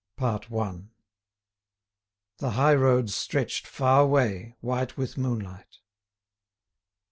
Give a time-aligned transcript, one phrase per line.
[0.17, 0.47] CHAPTER
[0.79, 0.85] V
[2.39, 5.77] The high roads stretched far way, white with moonlight.